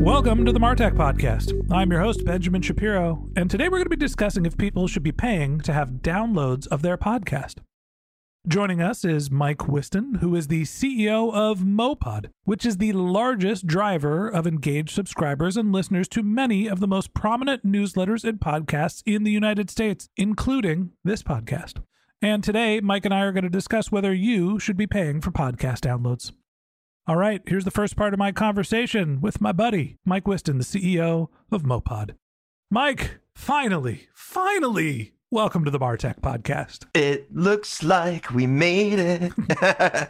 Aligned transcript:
Welcome 0.00 0.46
to 0.46 0.52
the 0.52 0.58
Martech 0.58 0.94
Podcast. 0.94 1.52
I'm 1.70 1.90
your 1.90 2.00
host, 2.00 2.24
Benjamin 2.24 2.62
Shapiro, 2.62 3.28
and 3.36 3.50
today 3.50 3.64
we're 3.64 3.76
going 3.76 3.84
to 3.84 3.90
be 3.90 3.96
discussing 3.96 4.46
if 4.46 4.56
people 4.56 4.88
should 4.88 5.02
be 5.02 5.12
paying 5.12 5.60
to 5.60 5.74
have 5.74 6.00
downloads 6.00 6.66
of 6.68 6.80
their 6.80 6.96
podcast. 6.96 7.56
Joining 8.48 8.80
us 8.80 9.04
is 9.04 9.30
Mike 9.30 9.68
Wiston, 9.68 10.14
who 10.14 10.34
is 10.34 10.48
the 10.48 10.62
CEO 10.62 11.30
of 11.34 11.58
mowPod, 11.58 12.30
which 12.44 12.64
is 12.64 12.78
the 12.78 12.94
largest 12.94 13.66
driver 13.66 14.26
of 14.26 14.46
engaged 14.46 14.94
subscribers 14.94 15.58
and 15.58 15.70
listeners 15.70 16.08
to 16.08 16.22
many 16.22 16.66
of 16.66 16.80
the 16.80 16.88
most 16.88 17.12
prominent 17.12 17.66
newsletters 17.66 18.24
and 18.24 18.40
podcasts 18.40 19.02
in 19.04 19.24
the 19.24 19.30
United 19.30 19.68
States, 19.68 20.08
including 20.16 20.92
this 21.04 21.22
podcast. 21.22 21.82
And 22.22 22.42
today, 22.42 22.80
Mike 22.80 23.04
and 23.04 23.12
I 23.12 23.20
are 23.20 23.32
going 23.32 23.44
to 23.44 23.50
discuss 23.50 23.92
whether 23.92 24.14
you 24.14 24.58
should 24.58 24.78
be 24.78 24.86
paying 24.86 25.20
for 25.20 25.30
podcast 25.30 25.80
downloads. 25.80 26.32
All 27.06 27.16
right, 27.16 27.40
here's 27.46 27.64
the 27.64 27.70
first 27.70 27.96
part 27.96 28.12
of 28.12 28.18
my 28.18 28.30
conversation 28.30 29.20
with 29.20 29.40
my 29.40 29.52
buddy, 29.52 29.96
Mike 30.04 30.28
Wiston, 30.28 30.58
the 30.58 30.64
CEO 30.64 31.28
of 31.50 31.62
mowPod. 31.62 32.14
Mike, 32.70 33.18
finally, 33.34 34.08
finally, 34.14 35.14
welcome 35.30 35.64
to 35.64 35.70
the 35.70 35.78
Martech 35.78 36.20
podcast. 36.20 36.84
It 36.94 37.34
looks 37.34 37.82
like 37.82 38.30
we 38.30 38.46
made 38.46 38.98
it. 38.98 39.32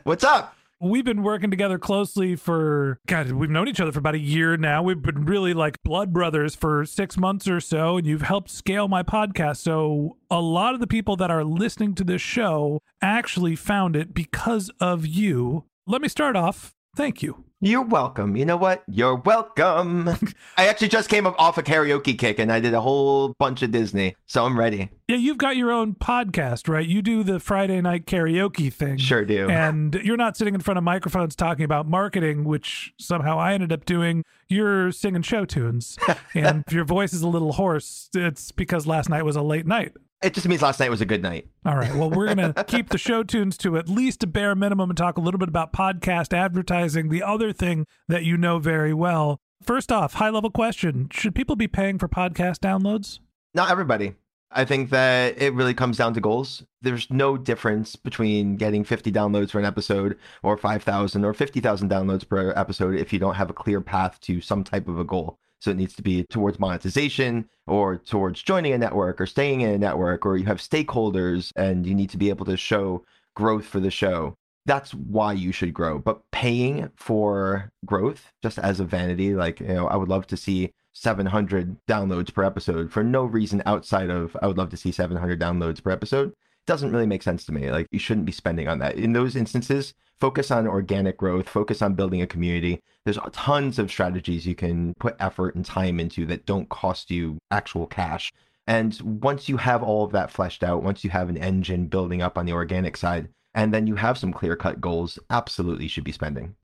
What's 0.05 0.25
up? 0.25 0.57
We've 0.81 1.05
been 1.05 1.23
working 1.23 1.51
together 1.51 1.79
closely 1.79 2.35
for, 2.35 2.99
God, 3.07 3.31
we've 3.31 3.49
known 3.49 3.69
each 3.69 3.81
other 3.81 3.93
for 3.93 4.01
about 4.01 4.17
a 4.17 4.19
year 4.19 4.57
now. 4.57 4.83
We've 4.83 5.01
been 5.01 5.25
really 5.25 5.55
like 5.55 5.83
blood 5.85 6.13
brothers 6.13 6.55
for 6.57 6.85
six 6.85 7.17
months 7.17 7.47
or 7.47 7.61
so, 7.61 7.99
and 7.99 8.07
you've 8.07 8.23
helped 8.23 8.51
scale 8.51 8.89
my 8.89 9.05
podcast. 9.05 9.59
So, 9.59 10.17
a 10.29 10.41
lot 10.41 10.75
of 10.75 10.81
the 10.81 10.87
people 10.87 11.17
that 11.17 11.31
are 11.31 11.45
listening 11.45 11.95
to 11.95 12.05
this 12.05 12.21
show 12.21 12.81
actually 13.01 13.57
found 13.57 13.95
it 13.95 14.13
because 14.13 14.71
of 14.81 15.07
you. 15.07 15.65
Let 15.87 16.03
me 16.03 16.09
start 16.09 16.35
off 16.37 16.75
Thank 17.01 17.23
you. 17.23 17.50
You're 17.63 17.83
welcome. 17.83 18.37
You 18.37 18.47
know 18.47 18.57
what? 18.57 18.83
You're 18.89 19.17
welcome. 19.17 20.09
I 20.57 20.69
actually 20.69 20.89
just 20.89 21.11
came 21.11 21.27
off 21.27 21.59
a 21.59 21.63
karaoke 21.63 22.19
kick 22.19 22.39
and 22.39 22.51
I 22.51 22.59
did 22.59 22.73
a 22.73 22.81
whole 22.81 23.35
bunch 23.39 23.61
of 23.61 23.71
Disney, 23.71 24.17
so 24.25 24.47
I'm 24.47 24.59
ready. 24.59 24.89
Yeah, 25.09 25.17
you've 25.17 25.37
got 25.37 25.59
your 25.59 25.71
own 25.71 25.95
podcast, 25.95 26.71
right? 26.71 26.87
You 26.87 27.03
do 27.03 27.23
the 27.23 27.39
Friday 27.39 27.79
night 27.83 28.07
karaoke 28.07 28.73
thing. 28.73 28.97
Sure 28.97 29.27
do. 29.27 29.51
And 29.51 29.95
you're 29.97 30.17
not 30.17 30.39
sitting 30.39 30.55
in 30.55 30.63
front 30.63 30.79
of 30.79 30.85
microphones 30.85 31.37
talking 31.37 31.67
about 31.67 31.87
marketing, 31.87 32.45
which 32.45 32.95
somehow 32.99 33.39
I 33.39 33.53
ended 33.53 33.73
up 33.75 33.85
doing. 33.85 34.25
You're 34.49 34.91
singing 34.91 35.21
show 35.21 35.45
tunes. 35.45 35.99
and 36.35 36.65
if 36.67 36.73
your 36.73 36.87
voice 36.87 37.13
is 37.13 37.21
a 37.21 37.29
little 37.29 37.53
hoarse, 37.53 38.09
it's 38.15 38.53
because 38.53 38.87
last 38.87 39.11
night 39.11 39.27
was 39.27 39.37
a 39.37 39.43
late 39.43 39.67
night. 39.67 39.93
It 40.23 40.35
just 40.35 40.47
means 40.47 40.61
last 40.61 40.81
night 40.81 40.91
was 40.91 41.01
a 41.01 41.07
good 41.07 41.23
night. 41.23 41.49
All 41.65 41.77
right. 41.77 41.95
Well, 41.95 42.11
we're 42.11 42.35
going 42.35 42.53
to 42.55 42.65
keep 42.65 42.91
the 42.91 42.99
show 42.99 43.23
tunes 43.23 43.57
to 43.59 43.79
at 43.79 43.89
least 43.89 44.23
a 44.23 44.27
bare 44.27 44.55
minimum 44.55 44.91
and 44.91 44.97
talk 44.97 45.17
a 45.17 45.21
little 45.21 45.39
bit 45.39 45.49
about 45.49 45.73
podcast 45.73 46.37
advertising, 46.37 47.09
the 47.09 47.23
other 47.23 47.50
thing 47.57 47.87
that 48.09 48.25
you 48.25 48.37
know 48.37 48.59
very 48.59 48.95
well. 48.95 49.39
First 49.63 49.93
off, 49.93 50.15
high 50.15 50.31
level 50.31 50.51
question 50.51 51.09
Should 51.13 51.35
people 51.35 51.57
be 51.57 51.69
paying 51.69 51.99
for 51.99 52.09
podcast 52.09 52.59
downloads? 52.59 53.19
Not 53.55 53.71
everybody. 53.71 54.15
I 54.53 54.65
think 54.65 54.91
that 54.91 55.41
it 55.41 55.55
really 55.55 55.75
comes 55.75 55.97
down 55.97 56.15
to 56.15 56.21
goals. 56.21 56.65
There's 56.83 57.09
no 57.09 57.37
difference 57.37 57.95
between 57.95 58.57
getting 58.57 58.83
50 58.83 59.13
downloads 59.13 59.51
for 59.51 59.61
an 59.61 59.65
episode 59.65 60.19
or 60.43 60.57
5,000 60.57 61.25
or 61.25 61.33
50,000 61.33 61.89
downloads 61.89 62.29
per 62.29 62.53
episode 62.57 62.97
if 62.97 63.13
you 63.13 63.21
don't 63.21 63.37
have 63.37 63.51
a 63.51 63.55
clear 63.55 63.81
path 63.81 64.21
to 64.23 64.41
some 64.41 64.65
type 64.65 64.89
of 64.89 64.99
a 64.99 65.05
goal. 65.05 65.39
So 65.61 65.71
it 65.71 65.77
needs 65.77 65.95
to 65.95 66.03
be 66.03 66.25
towards 66.25 66.59
monetization 66.59 67.49
or 67.67 67.97
towards 67.97 68.43
joining 68.43 68.73
a 68.73 68.79
network 68.79 69.21
or 69.21 69.27
staying 69.27 69.61
in 69.61 69.71
a 69.71 69.79
network, 69.79 70.27
or 70.27 70.37
you 70.37 70.47
have 70.47 70.59
stakeholders 70.59 71.53
and 71.55 71.87
you 71.87 71.95
need 71.95 72.11
to 72.11 72.19
be 72.19 72.31
able 72.31 72.47
to 72.47 72.57
show 72.57 73.05
growth 73.37 73.67
for 73.67 73.79
the 73.79 73.91
show. 73.91 74.37
That's 74.67 74.93
why 74.93 75.33
you 75.33 75.53
should 75.53 75.73
grow. 75.75 75.99
But 75.99 76.21
paying 76.33 76.91
for 76.97 77.73
growth 77.85 78.33
just 78.43 78.59
as 78.59 78.81
a 78.81 78.85
vanity, 78.85 79.35
like, 79.35 79.61
you 79.61 79.69
know, 79.69 79.89
I 79.89 79.97
would 79.97 80.09
love 80.09 80.27
to 80.29 80.37
see 80.37 80.73
700 80.93 81.77
downloads 81.87 82.33
per 82.33 82.45
episode 82.45 82.93
for 82.93 83.03
no 83.03 83.25
reason 83.25 83.63
outside 83.65 84.11
of 84.11 84.37
I 84.43 84.47
would 84.47 84.59
love 84.59 84.71
to 84.71 84.77
see 84.77 84.93
700 84.93 85.41
downloads 85.41 85.83
per 85.83 85.91
episode 85.91 86.35
doesn't 86.67 86.93
really 86.93 87.07
make 87.07 87.23
sense 87.23 87.45
to 87.47 87.53
me. 87.53 87.71
Like 87.71 87.87
you 87.91 87.99
shouldn't 87.99 88.27
be 88.27 88.33
spending 88.33 88.69
on 88.69 88.79
that. 88.81 88.97
In 88.97 89.13
those 89.13 89.35
instances, 89.35 89.95
focus 90.21 90.51
on 90.51 90.67
organic 90.67 91.17
growth, 91.17 91.49
focus 91.49 91.83
on 91.83 91.95
building 91.95 92.23
a 92.23 92.27
community. 92.27 92.81
There's 93.05 93.19
tons 93.33 93.79
of 93.79 93.91
strategies 93.91 94.47
you 94.47 94.55
can 94.55 94.95
put 95.01 95.17
effort 95.19 95.55
and 95.55 95.65
time 95.65 95.99
into 95.99 96.27
that 96.27 96.47
don't 96.47 96.69
cost 96.69 97.11
you 97.11 97.39
actual 97.51 97.87
cash. 97.87 98.31
And 98.67 99.01
once 99.01 99.49
you 99.49 99.57
have 99.57 99.83
all 99.83 100.05
of 100.05 100.13
that 100.13 100.31
fleshed 100.31 100.63
out, 100.63 100.83
once 100.83 101.03
you 101.03 101.11
have 101.11 101.29
an 101.29 101.39
engine 101.39 101.87
building 101.87 102.23
up 102.23 102.39
on 102.39 102.47
the 102.47 102.53
organic 102.53 102.97
side, 102.97 103.29
and 103.55 103.73
then 103.73 103.87
you 103.87 103.97
have 103.97 104.19
some 104.19 104.33
clear 104.33 104.57
cut 104.57 104.81
goals, 104.81 105.19
absolutely 105.31 105.89
should 105.89 106.05
be 106.05 106.13
spending. 106.13 106.55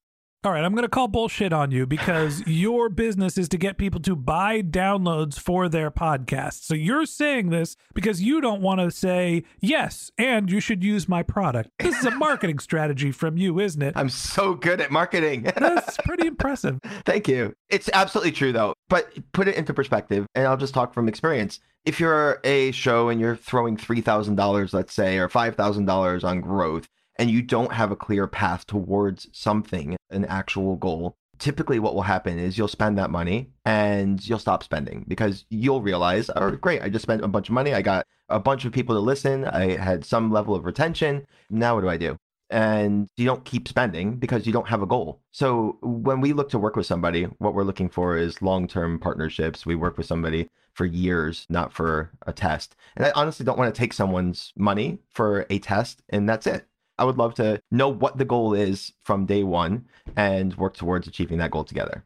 All 0.46 0.52
right, 0.52 0.62
I'm 0.62 0.74
going 0.74 0.84
to 0.84 0.88
call 0.88 1.08
bullshit 1.08 1.52
on 1.52 1.72
you 1.72 1.86
because 1.86 2.40
your 2.46 2.88
business 2.88 3.36
is 3.36 3.48
to 3.48 3.58
get 3.58 3.78
people 3.78 4.00
to 4.02 4.14
buy 4.14 4.62
downloads 4.62 5.40
for 5.40 5.68
their 5.68 5.90
podcast. 5.90 6.62
So 6.62 6.74
you're 6.74 7.04
saying 7.04 7.50
this 7.50 7.76
because 7.94 8.22
you 8.22 8.40
don't 8.40 8.62
want 8.62 8.78
to 8.78 8.92
say, 8.92 9.42
yes, 9.58 10.12
and 10.16 10.48
you 10.48 10.60
should 10.60 10.84
use 10.84 11.08
my 11.08 11.24
product. 11.24 11.70
This 11.80 11.98
is 11.98 12.04
a 12.04 12.10
marketing 12.16 12.60
strategy 12.60 13.10
from 13.10 13.36
you, 13.36 13.58
isn't 13.58 13.82
it? 13.82 13.94
I'm 13.96 14.08
so 14.08 14.54
good 14.54 14.80
at 14.80 14.92
marketing. 14.92 15.42
That's 15.56 15.96
pretty 16.04 16.28
impressive. 16.28 16.78
Thank 17.04 17.26
you. 17.26 17.52
It's 17.68 17.90
absolutely 17.92 18.30
true, 18.30 18.52
though. 18.52 18.74
But 18.88 19.08
put 19.32 19.48
it 19.48 19.56
into 19.56 19.74
perspective, 19.74 20.26
and 20.36 20.46
I'll 20.46 20.56
just 20.56 20.74
talk 20.74 20.94
from 20.94 21.08
experience. 21.08 21.58
If 21.86 22.00
you're 22.00 22.40
a 22.42 22.72
show 22.72 23.10
and 23.10 23.20
you're 23.20 23.36
throwing 23.36 23.76
$3,000, 23.76 24.72
let's 24.72 24.92
say, 24.92 25.18
or 25.18 25.28
$5,000 25.28 26.24
on 26.24 26.40
growth, 26.40 26.88
and 27.16 27.30
you 27.30 27.42
don't 27.42 27.72
have 27.72 27.92
a 27.92 27.96
clear 27.96 28.26
path 28.26 28.66
towards 28.66 29.28
something, 29.32 29.96
an 30.10 30.24
actual 30.24 30.74
goal, 30.74 31.16
typically 31.38 31.78
what 31.78 31.94
will 31.94 32.02
happen 32.02 32.40
is 32.40 32.58
you'll 32.58 32.66
spend 32.66 32.98
that 32.98 33.10
money 33.10 33.50
and 33.64 34.26
you'll 34.28 34.40
stop 34.40 34.64
spending 34.64 35.04
because 35.06 35.44
you'll 35.48 35.80
realize, 35.80 36.28
oh, 36.34 36.50
great, 36.50 36.82
I 36.82 36.88
just 36.88 37.04
spent 37.04 37.22
a 37.22 37.28
bunch 37.28 37.48
of 37.48 37.54
money. 37.54 37.72
I 37.72 37.82
got 37.82 38.04
a 38.28 38.40
bunch 38.40 38.64
of 38.64 38.72
people 38.72 38.96
to 38.96 39.00
listen. 39.00 39.44
I 39.44 39.76
had 39.76 40.04
some 40.04 40.32
level 40.32 40.56
of 40.56 40.64
retention. 40.64 41.24
Now 41.50 41.76
what 41.76 41.82
do 41.82 41.88
I 41.88 41.98
do? 41.98 42.18
And 42.50 43.08
you 43.16 43.26
don't 43.26 43.44
keep 43.44 43.66
spending 43.66 44.16
because 44.16 44.46
you 44.46 44.52
don't 44.52 44.68
have 44.68 44.82
a 44.82 44.86
goal. 44.86 45.20
So 45.32 45.78
when 45.82 46.20
we 46.20 46.32
look 46.32 46.48
to 46.50 46.58
work 46.58 46.76
with 46.76 46.86
somebody, 46.86 47.24
what 47.38 47.54
we're 47.54 47.64
looking 47.64 47.88
for 47.88 48.16
is 48.16 48.40
long 48.40 48.68
term 48.68 48.98
partnerships. 48.98 49.66
We 49.66 49.74
work 49.74 49.96
with 49.96 50.06
somebody 50.06 50.48
for 50.74 50.84
years, 50.84 51.46
not 51.48 51.72
for 51.72 52.12
a 52.26 52.32
test. 52.32 52.76
And 52.96 53.04
I 53.04 53.12
honestly 53.14 53.44
don't 53.44 53.58
want 53.58 53.74
to 53.74 53.78
take 53.78 53.92
someone's 53.92 54.52
money 54.56 54.98
for 55.10 55.46
a 55.50 55.58
test 55.58 56.02
and 56.10 56.28
that's 56.28 56.46
it. 56.46 56.66
I 56.98 57.04
would 57.04 57.18
love 57.18 57.34
to 57.34 57.60
know 57.70 57.88
what 57.88 58.18
the 58.18 58.24
goal 58.24 58.54
is 58.54 58.92
from 59.02 59.26
day 59.26 59.42
one 59.42 59.86
and 60.16 60.54
work 60.56 60.76
towards 60.76 61.06
achieving 61.06 61.38
that 61.38 61.50
goal 61.50 61.64
together. 61.64 62.04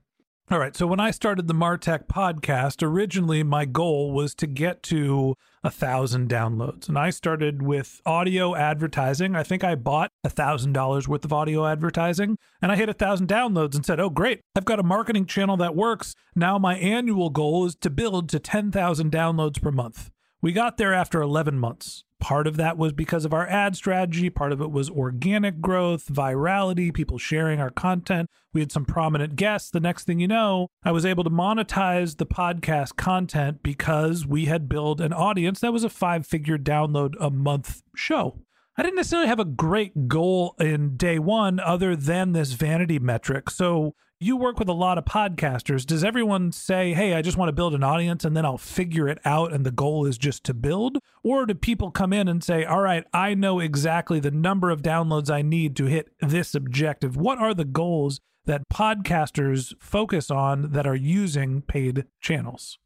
All 0.51 0.59
right. 0.59 0.75
So 0.75 0.87
when 0.87 0.99
I 0.99 1.13
started 1.13 1.47
the 1.47 1.55
Martech 1.55 2.07
podcast, 2.07 2.83
originally 2.83 3.45
my 3.45 3.67
goal 3.67 4.11
was 4.11 4.35
to 4.37 4.49
get 4.49 4.83
to 4.85 5.37
a 5.63 5.71
thousand 5.71 6.29
downloads. 6.29 6.89
And 6.89 6.99
I 6.99 7.11
started 7.11 7.63
with 7.63 8.01
audio 8.07 8.55
advertising. 8.55 9.37
I 9.37 9.43
think 9.43 9.63
I 9.63 9.75
bought 9.75 10.11
a 10.25 10.31
thousand 10.31 10.73
dollars 10.73 11.07
worth 11.07 11.25
of 11.25 11.33
audio 11.33 11.67
advertising 11.67 12.39
and 12.63 12.73
I 12.73 12.77
hit 12.77 12.89
a 12.89 12.95
thousand 12.95 13.29
downloads 13.29 13.75
and 13.75 13.85
said, 13.85 14.01
Oh, 14.01 14.11
great. 14.11 14.41
I've 14.57 14.65
got 14.65 14.81
a 14.81 14.85
marketing 14.85 15.27
channel 15.27 15.57
that 15.59 15.77
works. 15.77 16.15
Now 16.35 16.59
my 16.59 16.77
annual 16.77 17.31
goal 17.31 17.67
is 17.67 17.77
to 17.77 17.91
build 17.91 18.29
to 18.31 18.39
10,000 18.39 19.13
downloads 19.13 19.61
per 19.61 19.71
month. 19.71 20.11
We 20.41 20.53
got 20.53 20.79
there 20.79 20.95
after 20.95 21.21
11 21.21 21.59
months. 21.59 22.05
Part 22.21 22.47
of 22.47 22.57
that 22.59 22.77
was 22.77 22.93
because 22.93 23.25
of 23.25 23.33
our 23.33 23.47
ad 23.49 23.75
strategy. 23.75 24.29
Part 24.29 24.53
of 24.53 24.61
it 24.61 24.71
was 24.71 24.91
organic 24.91 25.61
growth, 25.61 26.07
virality, 26.07 26.93
people 26.93 27.17
sharing 27.17 27.61
our 27.61 27.71
content. 27.71 28.29
We 28.53 28.61
had 28.61 28.71
some 28.71 28.85
prominent 28.85 29.37
guests. 29.37 29.71
The 29.71 29.81
next 29.81 30.05
thing 30.05 30.21
you 30.21 30.29
know, 30.29 30.69
I 30.85 30.93
was 30.93 31.07
able 31.07 31.25
to 31.25 31.31
monetize 31.31 32.19
the 32.19 32.27
podcast 32.27 32.97
content 32.97 33.63
because 33.63 34.27
we 34.27 34.45
had 34.45 34.69
built 34.69 35.01
an 35.01 35.15
audience 35.15 35.61
that 35.61 35.73
was 35.73 35.83
a 35.83 35.91
five 35.91 36.27
figure 36.27 36.59
download 36.59 37.15
a 37.19 37.31
month 37.31 37.83
show. 37.97 38.39
I 38.77 38.83
didn't 38.83 38.97
necessarily 38.97 39.29
have 39.29 39.41
a 39.41 39.45
great 39.45 40.09
goal 40.09 40.55
in 40.61 40.97
day 40.97 41.19
one 41.19 41.59
other 41.59 41.97
than 41.97 42.33
this 42.33 42.53
vanity 42.53 42.99
metric. 42.99 43.51
So 43.51 43.95
you 44.23 44.37
work 44.37 44.59
with 44.59 44.69
a 44.69 44.75
lot 44.75 44.99
of 44.99 45.07
podcasters. 45.07 45.87
Does 45.87 46.05
everyone 46.05 46.53
say, 46.53 46.93
hey, 46.93 47.15
I 47.15 47.23
just 47.23 47.39
want 47.39 47.49
to 47.49 47.55
build 47.55 47.75
an 47.75 47.83
audience 47.83 48.23
and 48.23 48.37
then 48.37 48.45
I'll 48.45 48.59
figure 48.59 49.09
it 49.09 49.19
out 49.25 49.51
and 49.51 49.65
the 49.65 49.71
goal 49.71 50.05
is 50.05 50.19
just 50.19 50.45
to 50.45 50.55
build? 50.55 50.99
Or 51.25 51.47
do 51.47 51.55
people 51.55 51.91
come 51.91 52.13
in 52.13 52.29
and 52.29 52.45
say, 52.45 52.67
all 52.67 52.83
right, 52.83 53.05
I 53.15 53.33
know 53.33 53.61
exactly 53.61 54.21
the 54.21 54.31
number 54.31 54.69
of 54.69 54.83
downloads 54.83 55.31
I 55.31 55.41
need 55.41 55.75
to 55.77 55.87
hit 55.87 56.11
this 56.21 56.55
objective? 56.55 57.17
What 57.17 57.39
are 57.39 57.55
the 57.55 57.65
goals 57.65 58.21
that 58.45 58.69
podcasters 58.71 59.73
focus 59.81 60.31
on 60.31 60.73
that 60.73 60.87
are 60.87 60.95
using 60.95 61.63
paid 61.63 62.05
channels? 62.21 62.79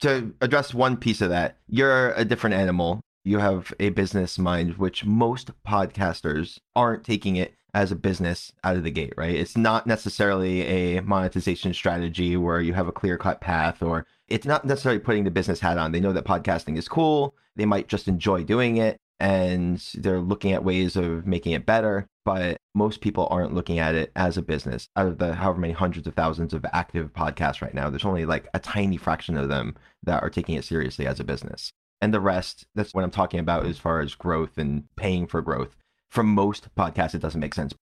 To 0.00 0.34
address 0.40 0.74
one 0.74 0.96
piece 0.96 1.20
of 1.20 1.30
that, 1.30 1.58
you're 1.68 2.10
a 2.14 2.24
different 2.24 2.56
animal. 2.56 3.00
You 3.24 3.38
have 3.38 3.72
a 3.78 3.90
business 3.90 4.38
mind, 4.38 4.78
which 4.78 5.04
most 5.04 5.50
podcasters 5.66 6.58
aren't 6.74 7.04
taking 7.04 7.36
it 7.36 7.54
as 7.74 7.92
a 7.92 7.96
business 7.96 8.52
out 8.64 8.76
of 8.76 8.82
the 8.82 8.90
gate, 8.90 9.12
right? 9.16 9.34
It's 9.34 9.56
not 9.56 9.86
necessarily 9.86 10.62
a 10.62 11.02
monetization 11.02 11.74
strategy 11.74 12.36
where 12.36 12.60
you 12.60 12.74
have 12.74 12.88
a 12.88 12.92
clear 12.92 13.18
cut 13.18 13.40
path, 13.40 13.82
or 13.82 14.06
it's 14.28 14.46
not 14.46 14.64
necessarily 14.64 15.00
putting 15.00 15.24
the 15.24 15.30
business 15.30 15.60
hat 15.60 15.78
on. 15.78 15.92
They 15.92 16.00
know 16.00 16.12
that 16.12 16.24
podcasting 16.24 16.76
is 16.76 16.88
cool. 16.88 17.34
They 17.56 17.66
might 17.66 17.88
just 17.88 18.08
enjoy 18.08 18.44
doing 18.44 18.78
it 18.78 18.98
and 19.20 19.86
they're 19.94 20.20
looking 20.20 20.52
at 20.52 20.64
ways 20.64 20.96
of 20.96 21.26
making 21.26 21.52
it 21.52 21.66
better. 21.66 22.06
But 22.24 22.58
most 22.74 23.00
people 23.00 23.28
aren't 23.30 23.54
looking 23.54 23.78
at 23.78 23.94
it 23.94 24.12
as 24.16 24.36
a 24.36 24.42
business. 24.42 24.88
Out 24.96 25.06
of 25.06 25.18
the 25.18 25.34
however 25.34 25.60
many 25.60 25.72
hundreds 25.72 26.06
of 26.06 26.14
thousands 26.14 26.54
of 26.54 26.64
active 26.72 27.12
podcasts 27.12 27.60
right 27.60 27.74
now, 27.74 27.90
there's 27.90 28.04
only 28.04 28.24
like 28.24 28.48
a 28.54 28.58
tiny 28.58 28.96
fraction 28.96 29.36
of 29.36 29.48
them 29.48 29.76
that 30.04 30.22
are 30.22 30.30
taking 30.30 30.54
it 30.54 30.64
seriously 30.64 31.06
as 31.06 31.20
a 31.20 31.24
business. 31.24 31.72
And 32.00 32.14
the 32.14 32.20
rest, 32.20 32.66
that's 32.74 32.94
what 32.94 33.04
I'm 33.04 33.10
talking 33.10 33.40
about 33.40 33.66
as 33.66 33.78
far 33.78 34.00
as 34.00 34.14
growth 34.14 34.56
and 34.56 34.84
paying 34.96 35.26
for 35.26 35.42
growth 35.42 35.76
for 36.10 36.22
most 36.22 36.74
podcasts, 36.74 37.14
it 37.14 37.20
doesn't 37.20 37.40
make 37.40 37.54
sense. 37.54 37.72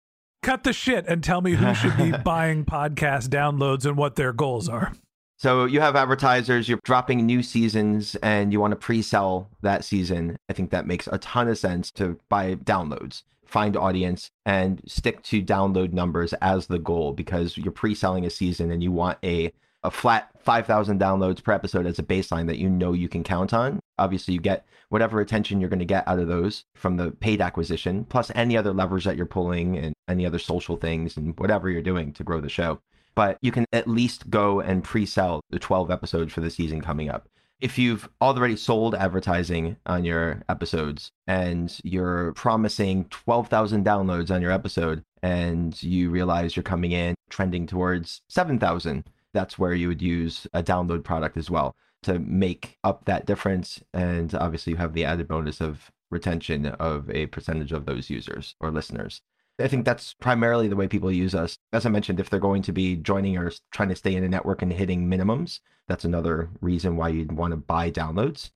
Cut 0.42 0.62
the 0.62 0.72
shit 0.72 1.06
and 1.08 1.24
tell 1.24 1.40
me 1.40 1.52
who 1.52 1.74
should 1.74 1.96
be 1.96 2.12
buying 2.24 2.64
podcast 2.64 3.28
downloads 3.28 3.84
and 3.84 3.96
what 3.96 4.14
their 4.14 4.32
goals 4.32 4.68
are. 4.68 4.92
So 5.38 5.64
you 5.64 5.80
have 5.80 5.96
advertisers, 5.96 6.68
you're 6.68 6.80
dropping 6.84 7.24
new 7.24 7.42
seasons 7.42 8.16
and 8.16 8.52
you 8.52 8.60
want 8.60 8.72
to 8.72 8.76
pre-sell 8.76 9.48
that 9.62 9.84
season. 9.84 10.36
I 10.48 10.52
think 10.52 10.70
that 10.70 10.86
makes 10.86 11.08
a 11.10 11.18
ton 11.18 11.48
of 11.48 11.58
sense 11.58 11.90
to 11.92 12.18
buy 12.28 12.56
downloads, 12.56 13.22
find 13.44 13.76
audience 13.76 14.30
and 14.44 14.82
stick 14.86 15.22
to 15.24 15.42
download 15.42 15.92
numbers 15.92 16.32
as 16.34 16.66
the 16.66 16.78
goal 16.78 17.12
because 17.12 17.56
you're 17.56 17.72
pre-selling 17.72 18.26
a 18.26 18.30
season 18.30 18.70
and 18.70 18.82
you 18.82 18.90
want 18.90 19.18
a 19.24 19.52
a 19.82 19.90
flat 19.90 20.30
5,000 20.40 20.98
downloads 20.98 21.42
per 21.42 21.52
episode 21.52 21.86
as 21.86 21.98
a 21.98 22.02
baseline 22.02 22.46
that 22.46 22.58
you 22.58 22.68
know 22.68 22.92
you 22.92 23.08
can 23.08 23.22
count 23.22 23.52
on. 23.52 23.80
Obviously, 23.98 24.34
you 24.34 24.40
get 24.40 24.66
whatever 24.88 25.20
attention 25.20 25.60
you're 25.60 25.70
going 25.70 25.78
to 25.78 25.84
get 25.84 26.06
out 26.08 26.18
of 26.18 26.28
those 26.28 26.64
from 26.74 26.96
the 26.96 27.10
paid 27.12 27.40
acquisition, 27.40 28.04
plus 28.04 28.32
any 28.34 28.56
other 28.56 28.72
levers 28.72 29.04
that 29.04 29.16
you're 29.16 29.26
pulling 29.26 29.76
and 29.76 29.94
any 30.08 30.24
other 30.24 30.38
social 30.38 30.76
things 30.76 31.16
and 31.16 31.38
whatever 31.38 31.68
you're 31.68 31.82
doing 31.82 32.12
to 32.14 32.24
grow 32.24 32.40
the 32.40 32.48
show. 32.48 32.80
But 33.14 33.38
you 33.40 33.52
can 33.52 33.66
at 33.72 33.88
least 33.88 34.30
go 34.30 34.60
and 34.60 34.84
pre 34.84 35.04
sell 35.04 35.40
the 35.50 35.58
12 35.58 35.90
episodes 35.90 36.32
for 36.32 36.40
the 36.40 36.50
season 36.50 36.80
coming 36.80 37.08
up. 37.08 37.28
If 37.60 37.76
you've 37.76 38.08
already 38.22 38.54
sold 38.54 38.94
advertising 38.94 39.76
on 39.84 40.04
your 40.04 40.42
episodes 40.48 41.10
and 41.26 41.76
you're 41.82 42.32
promising 42.34 43.06
12,000 43.06 43.84
downloads 43.84 44.30
on 44.30 44.40
your 44.40 44.52
episode 44.52 45.02
and 45.24 45.80
you 45.82 46.10
realize 46.10 46.54
you're 46.54 46.62
coming 46.62 46.92
in 46.92 47.16
trending 47.28 47.66
towards 47.66 48.22
7,000, 48.28 49.04
that's 49.34 49.58
where 49.58 49.74
you 49.74 49.88
would 49.88 50.02
use 50.02 50.46
a 50.52 50.62
download 50.62 51.04
product 51.04 51.36
as 51.36 51.50
well 51.50 51.76
to 52.02 52.18
make 52.18 52.78
up 52.84 53.04
that 53.06 53.26
difference. 53.26 53.82
And 53.92 54.34
obviously, 54.34 54.72
you 54.72 54.76
have 54.76 54.94
the 54.94 55.04
added 55.04 55.28
bonus 55.28 55.60
of 55.60 55.90
retention 56.10 56.66
of 56.66 57.10
a 57.10 57.26
percentage 57.26 57.72
of 57.72 57.86
those 57.86 58.08
users 58.08 58.54
or 58.60 58.70
listeners. 58.70 59.20
I 59.60 59.66
think 59.66 59.84
that's 59.84 60.14
primarily 60.14 60.68
the 60.68 60.76
way 60.76 60.86
people 60.86 61.10
use 61.10 61.34
us. 61.34 61.58
As 61.72 61.84
I 61.84 61.90
mentioned, 61.90 62.20
if 62.20 62.30
they're 62.30 62.38
going 62.38 62.62
to 62.62 62.72
be 62.72 62.94
joining 62.96 63.36
or 63.36 63.52
trying 63.72 63.88
to 63.88 63.96
stay 63.96 64.14
in 64.14 64.22
a 64.22 64.28
network 64.28 64.62
and 64.62 64.72
hitting 64.72 65.08
minimums, 65.08 65.58
that's 65.88 66.04
another 66.04 66.50
reason 66.60 66.96
why 66.96 67.08
you'd 67.08 67.32
want 67.32 67.50
to 67.50 67.56
buy 67.56 67.90
downloads. 67.90 68.50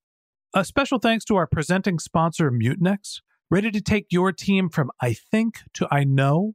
A 0.55 0.65
special 0.65 0.99
thanks 0.99 1.25
to 1.25 1.37
our 1.37 1.47
presenting 1.47 1.99
sponsor, 1.99 2.51
Mutinex. 2.51 3.21
Ready 3.51 3.71
to 3.71 3.81
take 3.81 4.07
your 4.11 4.33
team 4.33 4.69
from 4.69 4.91
I 5.01 5.13
think 5.13 5.61
to 5.75 5.89
I 5.91 6.05
know? 6.05 6.55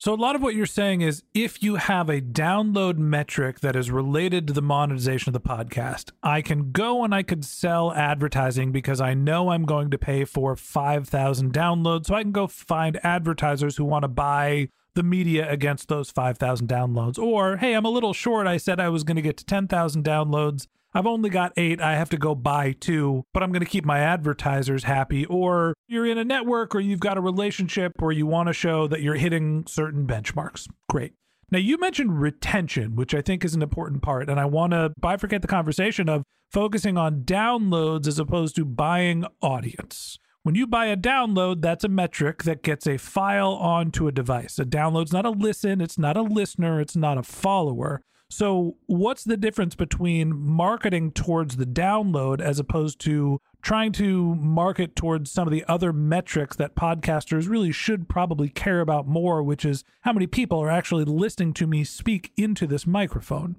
So, 0.00 0.14
a 0.14 0.16
lot 0.16 0.36
of 0.36 0.42
what 0.42 0.54
you're 0.54 0.64
saying 0.64 1.00
is 1.00 1.24
if 1.34 1.60
you 1.60 1.74
have 1.74 2.08
a 2.08 2.20
download 2.20 2.98
metric 2.98 3.58
that 3.60 3.74
is 3.74 3.90
related 3.90 4.46
to 4.46 4.52
the 4.52 4.62
monetization 4.62 5.30
of 5.30 5.32
the 5.32 5.48
podcast, 5.48 6.12
I 6.22 6.40
can 6.40 6.70
go 6.70 7.02
and 7.02 7.12
I 7.12 7.24
could 7.24 7.44
sell 7.44 7.92
advertising 7.92 8.70
because 8.70 9.00
I 9.00 9.14
know 9.14 9.48
I'm 9.48 9.64
going 9.64 9.90
to 9.90 9.98
pay 9.98 10.24
for 10.24 10.54
5,000 10.54 11.52
downloads. 11.52 12.06
So, 12.06 12.14
I 12.14 12.22
can 12.22 12.30
go 12.30 12.46
find 12.46 13.00
advertisers 13.04 13.76
who 13.76 13.84
want 13.84 14.04
to 14.04 14.08
buy 14.08 14.68
the 14.94 15.02
media 15.02 15.50
against 15.50 15.88
those 15.88 16.12
5,000 16.12 16.68
downloads. 16.68 17.18
Or, 17.18 17.56
hey, 17.56 17.74
I'm 17.74 17.84
a 17.84 17.90
little 17.90 18.12
short. 18.12 18.46
I 18.46 18.56
said 18.56 18.78
I 18.78 18.90
was 18.90 19.02
going 19.02 19.16
to 19.16 19.22
get 19.22 19.36
to 19.38 19.44
10,000 19.44 20.04
downloads. 20.04 20.68
I've 20.94 21.06
only 21.06 21.30
got 21.30 21.52
eight. 21.56 21.80
I 21.80 21.94
have 21.96 22.08
to 22.10 22.16
go 22.16 22.34
buy 22.34 22.72
two, 22.72 23.24
but 23.34 23.42
I'm 23.42 23.52
going 23.52 23.64
to 23.64 23.70
keep 23.70 23.84
my 23.84 23.98
advertisers 24.00 24.84
happy. 24.84 25.26
Or 25.26 25.74
you're 25.86 26.06
in 26.06 26.18
a 26.18 26.24
network 26.24 26.74
or 26.74 26.80
you've 26.80 27.00
got 27.00 27.18
a 27.18 27.20
relationship 27.20 27.92
where 27.98 28.12
you 28.12 28.26
want 28.26 28.48
to 28.48 28.52
show 28.52 28.86
that 28.88 29.02
you're 29.02 29.16
hitting 29.16 29.64
certain 29.66 30.06
benchmarks. 30.06 30.66
Great. 30.88 31.12
Now, 31.50 31.58
you 31.58 31.78
mentioned 31.78 32.20
retention, 32.20 32.96
which 32.96 33.14
I 33.14 33.22
think 33.22 33.44
is 33.44 33.54
an 33.54 33.62
important 33.62 34.02
part. 34.02 34.28
And 34.28 34.38
I 34.38 34.44
want 34.44 34.72
to 34.72 34.92
bifurcate 35.00 35.42
the 35.42 35.48
conversation 35.48 36.08
of 36.08 36.22
focusing 36.50 36.96
on 36.96 37.22
downloads 37.22 38.06
as 38.06 38.18
opposed 38.18 38.56
to 38.56 38.64
buying 38.64 39.24
audience. 39.42 40.18
When 40.42 40.54
you 40.54 40.66
buy 40.66 40.86
a 40.86 40.96
download, 40.96 41.60
that's 41.60 41.84
a 41.84 41.88
metric 41.88 42.44
that 42.44 42.62
gets 42.62 42.86
a 42.86 42.96
file 42.96 43.52
onto 43.52 44.06
a 44.08 44.12
device. 44.12 44.58
A 44.58 44.64
download's 44.64 45.12
not 45.12 45.26
a 45.26 45.30
listen, 45.30 45.80
it's 45.80 45.98
not 45.98 46.16
a 46.16 46.22
listener, 46.22 46.80
it's 46.80 46.96
not 46.96 47.18
a 47.18 47.22
follower. 47.22 48.02
So, 48.30 48.76
what's 48.86 49.24
the 49.24 49.38
difference 49.38 49.74
between 49.74 50.38
marketing 50.38 51.12
towards 51.12 51.56
the 51.56 51.64
download 51.64 52.42
as 52.42 52.58
opposed 52.58 53.00
to 53.00 53.40
trying 53.62 53.92
to 53.92 54.34
market 54.34 54.94
towards 54.94 55.32
some 55.32 55.48
of 55.48 55.52
the 55.52 55.64
other 55.66 55.94
metrics 55.94 56.54
that 56.56 56.76
podcasters 56.76 57.48
really 57.48 57.72
should 57.72 58.06
probably 58.06 58.50
care 58.50 58.80
about 58.80 59.08
more, 59.08 59.42
which 59.42 59.64
is 59.64 59.82
how 60.02 60.12
many 60.12 60.26
people 60.26 60.62
are 60.62 60.70
actually 60.70 61.06
listening 61.06 61.54
to 61.54 61.66
me 61.66 61.84
speak 61.84 62.32
into 62.36 62.66
this 62.66 62.86
microphone? 62.86 63.56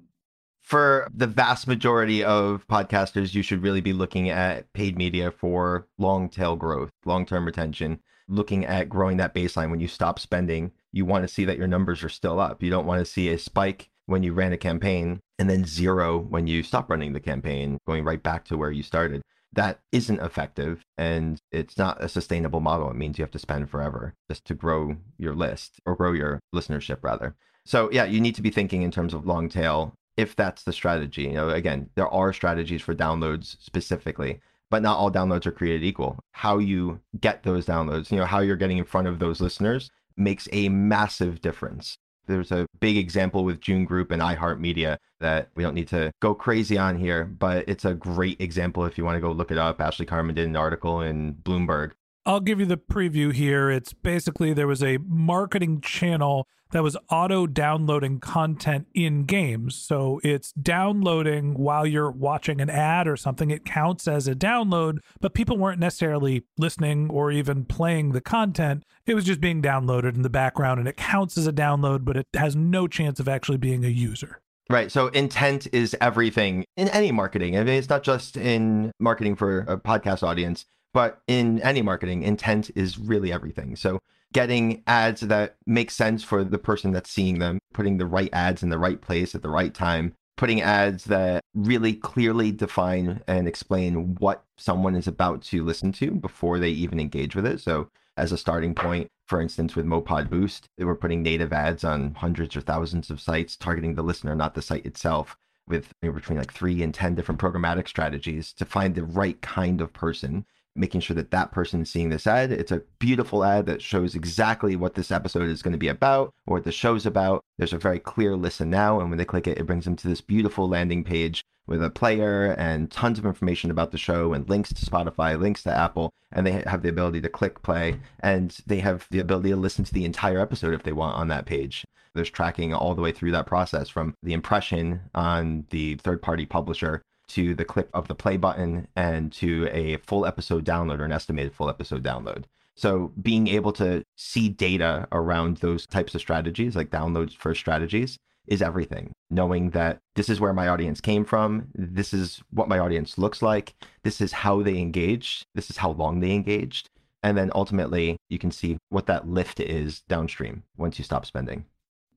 For 0.62 1.10
the 1.12 1.26
vast 1.26 1.66
majority 1.66 2.22
of 2.22 2.64
podcasters, 2.68 3.34
you 3.34 3.42
should 3.42 3.64
really 3.64 3.80
be 3.80 3.92
looking 3.92 4.30
at 4.30 4.72
paid 4.72 4.96
media 4.96 5.32
for 5.32 5.88
long 5.98 6.28
tail 6.28 6.54
growth, 6.54 6.92
long 7.04 7.26
term 7.26 7.44
retention, 7.44 7.98
looking 8.28 8.64
at 8.66 8.88
growing 8.88 9.16
that 9.16 9.34
baseline. 9.34 9.70
When 9.70 9.80
you 9.80 9.88
stop 9.88 10.20
spending, 10.20 10.70
you 10.92 11.04
want 11.04 11.24
to 11.24 11.28
see 11.28 11.44
that 11.44 11.58
your 11.58 11.66
numbers 11.66 12.04
are 12.04 12.08
still 12.08 12.38
up. 12.38 12.62
You 12.62 12.70
don't 12.70 12.86
want 12.86 13.00
to 13.00 13.10
see 13.10 13.30
a 13.30 13.38
spike 13.38 13.89
when 14.06 14.22
you 14.22 14.32
ran 14.32 14.52
a 14.52 14.58
campaign 14.58 15.20
and 15.38 15.48
then 15.48 15.64
zero 15.64 16.18
when 16.18 16.46
you 16.46 16.62
stop 16.62 16.90
running 16.90 17.12
the 17.12 17.20
campaign, 17.20 17.78
going 17.86 18.04
right 18.04 18.22
back 18.22 18.44
to 18.46 18.56
where 18.56 18.70
you 18.70 18.82
started. 18.82 19.22
That 19.52 19.80
isn't 19.90 20.20
effective 20.20 20.82
and 20.96 21.40
it's 21.50 21.76
not 21.76 22.02
a 22.02 22.08
sustainable 22.08 22.60
model. 22.60 22.90
It 22.90 22.96
means 22.96 23.18
you 23.18 23.24
have 23.24 23.32
to 23.32 23.38
spend 23.38 23.68
forever 23.68 24.14
just 24.30 24.44
to 24.46 24.54
grow 24.54 24.96
your 25.18 25.34
list 25.34 25.80
or 25.84 25.96
grow 25.96 26.12
your 26.12 26.40
listenership 26.54 26.98
rather. 27.02 27.34
So 27.64 27.90
yeah, 27.92 28.04
you 28.04 28.20
need 28.20 28.36
to 28.36 28.42
be 28.42 28.50
thinking 28.50 28.82
in 28.82 28.90
terms 28.90 29.12
of 29.12 29.26
long 29.26 29.48
tail 29.48 29.94
if 30.16 30.36
that's 30.36 30.62
the 30.62 30.72
strategy. 30.72 31.22
You 31.22 31.32
know, 31.32 31.50
again, 31.50 31.90
there 31.94 32.08
are 32.08 32.32
strategies 32.32 32.82
for 32.82 32.94
downloads 32.94 33.56
specifically, 33.60 34.40
but 34.70 34.82
not 34.82 34.98
all 34.98 35.10
downloads 35.10 35.46
are 35.46 35.52
created 35.52 35.84
equal. 35.84 36.18
How 36.32 36.58
you 36.58 37.00
get 37.20 37.42
those 37.42 37.66
downloads, 37.66 38.10
you 38.10 38.18
know, 38.18 38.26
how 38.26 38.40
you're 38.40 38.56
getting 38.56 38.78
in 38.78 38.84
front 38.84 39.08
of 39.08 39.18
those 39.18 39.40
listeners 39.40 39.90
makes 40.16 40.48
a 40.52 40.68
massive 40.68 41.40
difference. 41.40 41.96
There's 42.26 42.52
a 42.52 42.66
big 42.80 42.96
example 42.96 43.44
with 43.44 43.60
June 43.60 43.84
Group 43.84 44.10
and 44.10 44.22
iHeartMedia 44.22 44.98
that 45.20 45.50
we 45.54 45.62
don't 45.62 45.74
need 45.74 45.88
to 45.88 46.12
go 46.20 46.34
crazy 46.34 46.78
on 46.78 46.96
here, 46.96 47.24
but 47.24 47.68
it's 47.68 47.84
a 47.84 47.94
great 47.94 48.40
example 48.40 48.84
if 48.84 48.96
you 48.96 49.04
want 49.04 49.16
to 49.16 49.20
go 49.20 49.32
look 49.32 49.50
it 49.50 49.58
up. 49.58 49.80
Ashley 49.80 50.06
Carman 50.06 50.34
did 50.34 50.46
an 50.46 50.56
article 50.56 51.00
in 51.00 51.34
Bloomberg 51.34 51.92
I'll 52.26 52.40
give 52.40 52.60
you 52.60 52.66
the 52.66 52.76
preview 52.76 53.32
here. 53.32 53.70
It's 53.70 53.92
basically 53.92 54.52
there 54.52 54.66
was 54.66 54.82
a 54.82 54.98
marketing 54.98 55.80
channel 55.80 56.46
that 56.72 56.82
was 56.82 56.96
auto 57.10 57.46
downloading 57.46 58.20
content 58.20 58.86
in 58.94 59.24
games. 59.24 59.74
So 59.74 60.20
it's 60.22 60.52
downloading 60.52 61.54
while 61.54 61.86
you're 61.86 62.10
watching 62.10 62.60
an 62.60 62.70
ad 62.70 63.08
or 63.08 63.16
something. 63.16 63.50
It 63.50 63.64
counts 63.64 64.06
as 64.06 64.28
a 64.28 64.34
download, 64.34 64.98
but 65.20 65.34
people 65.34 65.56
weren't 65.56 65.80
necessarily 65.80 66.44
listening 66.58 67.10
or 67.10 67.32
even 67.32 67.64
playing 67.64 68.12
the 68.12 68.20
content. 68.20 68.84
It 69.06 69.14
was 69.14 69.24
just 69.24 69.40
being 69.40 69.62
downloaded 69.62 70.14
in 70.14 70.22
the 70.22 70.30
background 70.30 70.78
and 70.78 70.88
it 70.88 70.96
counts 70.96 71.36
as 71.36 71.46
a 71.46 71.52
download, 71.52 72.04
but 72.04 72.16
it 72.16 72.26
has 72.34 72.54
no 72.54 72.86
chance 72.86 73.18
of 73.18 73.28
actually 73.28 73.58
being 73.58 73.84
a 73.84 73.88
user. 73.88 74.40
Right. 74.68 74.92
So 74.92 75.08
intent 75.08 75.66
is 75.72 75.96
everything 76.00 76.64
in 76.76 76.88
any 76.90 77.10
marketing. 77.10 77.56
I 77.56 77.64
mean, 77.64 77.74
it's 77.74 77.88
not 77.88 78.04
just 78.04 78.36
in 78.36 78.92
marketing 79.00 79.34
for 79.34 79.60
a 79.60 79.76
podcast 79.76 80.22
audience 80.22 80.64
but 80.92 81.22
in 81.26 81.60
any 81.62 81.82
marketing, 81.82 82.22
intent 82.22 82.70
is 82.74 82.98
really 82.98 83.32
everything. 83.32 83.76
So 83.76 84.00
getting 84.32 84.82
ads 84.86 85.22
that 85.22 85.56
make 85.66 85.90
sense 85.90 86.22
for 86.22 86.44
the 86.44 86.58
person 86.58 86.92
that's 86.92 87.10
seeing 87.10 87.38
them, 87.38 87.58
putting 87.72 87.98
the 87.98 88.06
right 88.06 88.30
ads 88.32 88.62
in 88.62 88.70
the 88.70 88.78
right 88.78 89.00
place 89.00 89.34
at 89.34 89.42
the 89.42 89.50
right 89.50 89.74
time, 89.74 90.14
putting 90.36 90.62
ads 90.62 91.04
that 91.04 91.42
really 91.54 91.92
clearly 91.92 92.50
define 92.52 93.22
and 93.26 93.46
explain 93.46 94.14
what 94.16 94.44
someone 94.56 94.94
is 94.94 95.06
about 95.06 95.42
to 95.42 95.64
listen 95.64 95.92
to 95.92 96.12
before 96.12 96.58
they 96.58 96.70
even 96.70 97.00
engage 97.00 97.36
with 97.36 97.46
it. 97.46 97.60
So 97.60 97.88
as 98.16 98.32
a 98.32 98.38
starting 98.38 98.74
point, 98.74 99.08
for 99.26 99.40
instance, 99.40 99.76
with 99.76 99.86
mowPod 99.86 100.28
Boost, 100.28 100.66
they 100.76 100.84
were 100.84 100.96
putting 100.96 101.22
native 101.22 101.52
ads 101.52 101.84
on 101.84 102.14
hundreds 102.14 102.56
or 102.56 102.60
thousands 102.60 103.10
of 103.10 103.20
sites 103.20 103.56
targeting 103.56 103.94
the 103.94 104.02
listener, 104.02 104.34
not 104.34 104.54
the 104.54 104.62
site 104.62 104.86
itself 104.86 105.36
with 105.66 105.92
between 106.00 106.38
like 106.38 106.52
three 106.52 106.82
and 106.82 106.92
10 106.92 107.14
different 107.14 107.40
programmatic 107.40 107.86
strategies 107.86 108.52
to 108.54 108.64
find 108.64 108.94
the 108.94 109.04
right 109.04 109.40
kind 109.40 109.80
of 109.80 109.92
person 109.92 110.44
making 110.80 111.02
sure 111.02 111.14
that 111.14 111.30
that 111.30 111.52
person 111.52 111.82
is 111.82 111.90
seeing 111.90 112.08
this 112.08 112.26
ad. 112.26 112.50
It's 112.50 112.72
a 112.72 112.82
beautiful 112.98 113.44
ad 113.44 113.66
that 113.66 113.82
shows 113.82 114.14
exactly 114.14 114.74
what 114.74 114.94
this 114.94 115.12
episode 115.12 115.48
is 115.48 115.62
going 115.62 115.72
to 115.72 115.78
be 115.78 115.88
about 115.88 116.32
or 116.46 116.56
what 116.56 116.64
the 116.64 116.72
show's 116.72 117.06
about. 117.06 117.44
There's 117.58 117.74
a 117.74 117.78
very 117.78 118.00
clear 118.00 118.34
listen 118.34 118.70
now. 118.70 118.98
And 118.98 119.10
when 119.10 119.18
they 119.18 119.24
click 119.24 119.46
it, 119.46 119.58
it 119.58 119.66
brings 119.66 119.84
them 119.84 119.96
to 119.96 120.08
this 120.08 120.22
beautiful 120.22 120.68
landing 120.68 121.04
page 121.04 121.44
with 121.66 121.84
a 121.84 121.90
player 121.90 122.52
and 122.58 122.90
tons 122.90 123.18
of 123.18 123.26
information 123.26 123.70
about 123.70 123.92
the 123.92 123.98
show 123.98 124.32
and 124.32 124.48
links 124.48 124.72
to 124.72 124.86
Spotify, 124.86 125.38
links 125.38 125.62
to 125.64 125.76
Apple. 125.76 126.10
And 126.32 126.46
they 126.46 126.62
have 126.66 126.82
the 126.82 126.88
ability 126.88 127.20
to 127.20 127.28
click 127.28 127.62
play 127.62 128.00
and 128.20 128.56
they 128.66 128.80
have 128.80 129.06
the 129.10 129.20
ability 129.20 129.50
to 129.50 129.56
listen 129.56 129.84
to 129.84 129.94
the 129.94 130.06
entire 130.06 130.40
episode 130.40 130.74
if 130.74 130.82
they 130.82 130.92
want 130.92 131.16
on 131.16 131.28
that 131.28 131.46
page. 131.46 131.84
There's 132.14 132.30
tracking 132.30 132.74
all 132.74 132.94
the 132.94 133.02
way 133.02 133.12
through 133.12 133.30
that 133.32 133.46
process 133.46 133.88
from 133.88 134.14
the 134.22 134.32
impression 134.32 135.00
on 135.14 135.66
the 135.70 135.94
third 135.96 136.22
party 136.22 136.46
publisher 136.46 137.02
to 137.30 137.54
the 137.54 137.64
click 137.64 137.88
of 137.94 138.08
the 138.08 138.14
play 138.14 138.36
button 138.36 138.88
and 138.96 139.32
to 139.32 139.68
a 139.72 139.96
full 139.98 140.26
episode 140.26 140.64
download 140.64 141.00
or 141.00 141.04
an 141.04 141.12
estimated 141.12 141.54
full 141.54 141.68
episode 141.68 142.02
download. 142.02 142.44
So 142.76 143.12
being 143.20 143.48
able 143.48 143.72
to 143.74 144.02
see 144.16 144.48
data 144.48 145.06
around 145.12 145.58
those 145.58 145.86
types 145.86 146.14
of 146.14 146.20
strategies, 146.20 146.76
like 146.76 146.90
downloads 146.90 147.36
for 147.36 147.54
strategies, 147.54 148.18
is 148.46 148.62
everything. 148.62 149.12
Knowing 149.30 149.70
that 149.70 149.98
this 150.14 150.28
is 150.28 150.40
where 150.40 150.52
my 150.52 150.68
audience 150.68 151.00
came 151.00 151.24
from, 151.24 151.68
this 151.74 152.12
is 152.12 152.42
what 152.50 152.68
my 152.68 152.78
audience 152.78 153.18
looks 153.18 153.42
like, 153.42 153.74
this 154.02 154.20
is 154.20 154.32
how 154.32 154.62
they 154.62 154.78
engaged, 154.78 155.44
this 155.54 155.70
is 155.70 155.76
how 155.76 155.90
long 155.90 156.20
they 156.20 156.32
engaged. 156.32 156.88
And 157.22 157.36
then 157.36 157.50
ultimately, 157.54 158.16
you 158.30 158.38
can 158.38 158.50
see 158.50 158.78
what 158.88 159.06
that 159.06 159.28
lift 159.28 159.60
is 159.60 160.00
downstream 160.08 160.62
once 160.78 160.98
you 160.98 161.04
stop 161.04 161.26
spending 161.26 161.66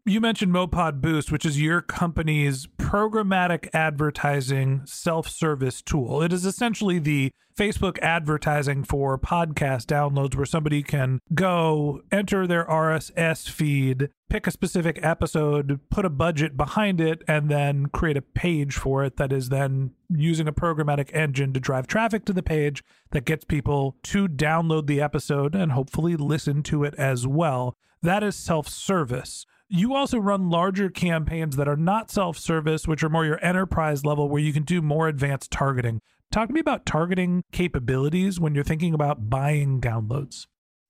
you 0.05 0.19
mentioned 0.19 0.51
mowPod 0.51 0.99
Boost, 0.99 1.31
which 1.31 1.45
is 1.45 1.61
your 1.61 1.81
company's 1.81 2.67
programmatic 2.77 3.69
advertising 3.73 4.81
self 4.85 5.29
service 5.29 5.81
tool. 5.81 6.21
It 6.21 6.33
is 6.33 6.45
essentially 6.45 6.99
the 6.99 7.31
Facebook 7.57 7.99
advertising 7.99 8.83
for 8.83 9.17
podcast 9.17 9.85
downloads 9.85 10.35
where 10.35 10.45
somebody 10.45 10.83
can 10.83 11.19
go, 11.33 12.01
enter 12.11 12.45
their 12.45 12.65
RSS 12.65 13.49
feed, 13.49 14.09
pick 14.29 14.45
a 14.45 14.51
specific 14.51 14.99
episode, 15.01 15.79
put 15.89 16.03
a 16.03 16.09
budget 16.09 16.57
behind 16.57 16.99
it, 16.99 17.21
and 17.25 17.49
then 17.49 17.85
create 17.85 18.17
a 18.17 18.21
page 18.21 18.75
for 18.75 19.05
it 19.05 19.15
that 19.15 19.31
is 19.31 19.49
then 19.49 19.91
using 20.09 20.49
a 20.49 20.53
programmatic 20.53 21.11
engine 21.13 21.53
to 21.53 21.61
drive 21.61 21.87
traffic 21.87 22.25
to 22.25 22.33
the 22.33 22.43
page 22.43 22.83
that 23.11 23.23
gets 23.23 23.45
people 23.45 23.95
to 24.03 24.27
download 24.27 24.87
the 24.87 24.99
episode 24.99 25.55
and 25.55 25.71
hopefully 25.71 26.17
listen 26.17 26.61
to 26.61 26.83
it 26.83 26.93
as 26.95 27.25
well. 27.25 27.77
That 28.01 28.21
is 28.21 28.35
self 28.35 28.67
service. 28.67 29.45
You 29.75 29.95
also 29.95 30.19
run 30.19 30.51
larger 30.51 30.91
campaigns 30.91 31.55
that 31.55 31.67
are 31.67 31.75
not 31.75 32.11
self 32.11 32.37
service, 32.37 32.87
which 32.87 33.03
are 33.03 33.09
more 33.09 33.25
your 33.25 33.43
enterprise 33.43 34.05
level, 34.05 34.29
where 34.29 34.39
you 34.39 34.53
can 34.53 34.61
do 34.61 34.83
more 34.83 35.07
advanced 35.07 35.49
targeting. 35.49 35.99
Talk 36.31 36.49
to 36.49 36.53
me 36.53 36.59
about 36.59 36.85
targeting 36.85 37.43
capabilities 37.51 38.39
when 38.39 38.53
you're 38.53 38.63
thinking 38.63 38.93
about 38.93 39.31
buying 39.31 39.81
downloads. 39.81 40.45